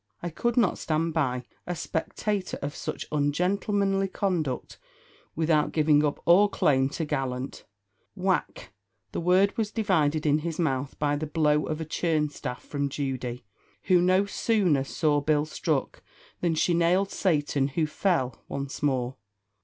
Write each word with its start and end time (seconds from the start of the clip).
I 0.23 0.31
could 0.31 0.57
not 0.57 0.79
stand 0.79 1.13
by, 1.13 1.43
a 1.67 1.75
spectator 1.75 2.57
of 2.63 2.75
such 2.75 3.05
ungentlemanly 3.11 4.07
conduct 4.07 4.79
without 5.35 5.73
giving 5.73 6.03
up 6.03 6.19
all 6.25 6.49
claim 6.49 6.89
to 6.97 7.05
gallant" 7.05 7.65
Whack! 8.25 8.73
the 9.11 9.19
word 9.21 9.55
was 9.59 9.69
divided 9.71 10.25
in 10.25 10.39
his 10.39 10.57
mouth 10.57 10.97
by 10.97 11.15
the 11.17 11.27
blow 11.27 11.67
of 11.67 11.79
a 11.79 11.85
churn 11.85 12.29
staff 12.29 12.63
from 12.63 12.89
Judy, 12.89 13.45
who 13.83 14.01
no 14.01 14.25
sooner 14.25 14.83
saw 14.83 15.21
Bill 15.21 15.45
struck, 15.45 16.01
than 16.39 16.55
she 16.55 16.73
nailed 16.73 17.11
Satan, 17.11 17.67
who 17.67 17.85
"fell" 17.85 18.41
once 18.47 18.81
more. 18.81 19.17